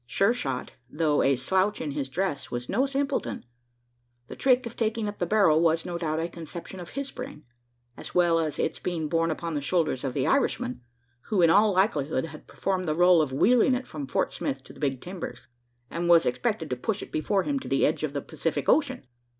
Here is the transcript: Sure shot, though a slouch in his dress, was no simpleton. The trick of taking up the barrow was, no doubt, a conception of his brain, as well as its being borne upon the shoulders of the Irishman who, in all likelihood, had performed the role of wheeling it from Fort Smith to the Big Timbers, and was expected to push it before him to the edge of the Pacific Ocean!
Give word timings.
Sure 0.07 0.33
shot, 0.33 0.71
though 0.89 1.21
a 1.21 1.35
slouch 1.35 1.79
in 1.79 1.91
his 1.91 2.09
dress, 2.09 2.49
was 2.49 2.67
no 2.67 2.87
simpleton. 2.87 3.45
The 4.29 4.35
trick 4.35 4.65
of 4.65 4.75
taking 4.75 5.07
up 5.07 5.19
the 5.19 5.27
barrow 5.27 5.59
was, 5.59 5.85
no 5.85 5.99
doubt, 5.99 6.19
a 6.19 6.27
conception 6.27 6.79
of 6.79 6.89
his 6.97 7.11
brain, 7.11 7.43
as 7.95 8.15
well 8.15 8.39
as 8.39 8.57
its 8.57 8.79
being 8.79 9.07
borne 9.09 9.29
upon 9.29 9.53
the 9.53 9.61
shoulders 9.61 10.03
of 10.03 10.15
the 10.15 10.25
Irishman 10.25 10.81
who, 11.25 11.43
in 11.43 11.51
all 11.51 11.71
likelihood, 11.71 12.25
had 12.25 12.47
performed 12.47 12.87
the 12.87 12.95
role 12.95 13.21
of 13.21 13.31
wheeling 13.31 13.75
it 13.75 13.85
from 13.85 14.07
Fort 14.07 14.33
Smith 14.33 14.63
to 14.63 14.73
the 14.73 14.79
Big 14.79 15.01
Timbers, 15.01 15.47
and 15.91 16.09
was 16.09 16.25
expected 16.25 16.71
to 16.71 16.75
push 16.75 17.03
it 17.03 17.11
before 17.11 17.43
him 17.43 17.59
to 17.59 17.67
the 17.67 17.85
edge 17.85 18.03
of 18.03 18.13
the 18.13 18.23
Pacific 18.23 18.67
Ocean! 18.67 19.05